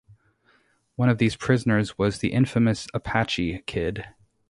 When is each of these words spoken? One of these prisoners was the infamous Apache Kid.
One 0.95 1.09
of 1.09 1.19
these 1.19 1.35
prisoners 1.35 1.95
was 1.95 2.17
the 2.17 2.33
infamous 2.33 2.87
Apache 2.91 3.61
Kid. 3.67 4.03